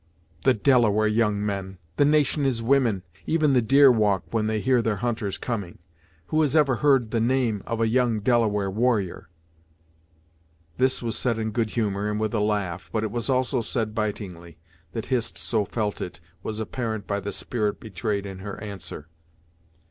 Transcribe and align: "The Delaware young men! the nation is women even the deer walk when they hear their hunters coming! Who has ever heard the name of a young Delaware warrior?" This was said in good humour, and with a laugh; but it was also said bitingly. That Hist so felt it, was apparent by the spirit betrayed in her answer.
"The 0.45 0.55
Delaware 0.55 1.05
young 1.05 1.45
men! 1.45 1.77
the 1.97 2.05
nation 2.05 2.43
is 2.43 2.63
women 2.63 3.03
even 3.27 3.53
the 3.53 3.61
deer 3.61 3.91
walk 3.91 4.23
when 4.31 4.47
they 4.47 4.59
hear 4.59 4.81
their 4.81 4.95
hunters 4.95 5.37
coming! 5.37 5.77
Who 6.29 6.41
has 6.41 6.55
ever 6.55 6.77
heard 6.77 7.11
the 7.11 7.19
name 7.19 7.61
of 7.67 7.79
a 7.79 7.87
young 7.87 8.19
Delaware 8.19 8.71
warrior?" 8.71 9.29
This 10.79 11.03
was 11.03 11.15
said 11.15 11.37
in 11.37 11.51
good 11.51 11.69
humour, 11.69 12.09
and 12.09 12.19
with 12.19 12.33
a 12.33 12.39
laugh; 12.39 12.89
but 12.91 13.03
it 13.03 13.11
was 13.11 13.29
also 13.29 13.61
said 13.61 13.93
bitingly. 13.93 14.57
That 14.93 15.05
Hist 15.05 15.37
so 15.37 15.65
felt 15.65 16.01
it, 16.01 16.19
was 16.41 16.59
apparent 16.59 17.05
by 17.05 17.19
the 17.19 17.31
spirit 17.31 17.79
betrayed 17.79 18.25
in 18.25 18.39
her 18.39 18.59
answer. 18.59 19.07